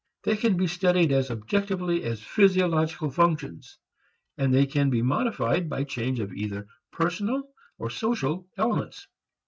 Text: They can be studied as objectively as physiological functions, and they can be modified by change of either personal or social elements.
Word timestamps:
They 0.23 0.35
can 0.35 0.57
be 0.57 0.65
studied 0.65 1.11
as 1.11 1.29
objectively 1.29 2.03
as 2.05 2.23
physiological 2.23 3.11
functions, 3.11 3.77
and 4.35 4.51
they 4.51 4.65
can 4.65 4.89
be 4.89 5.03
modified 5.03 5.69
by 5.69 5.83
change 5.83 6.19
of 6.19 6.33
either 6.33 6.65
personal 6.89 7.43
or 7.77 7.91
social 7.91 8.47
elements. 8.57 9.07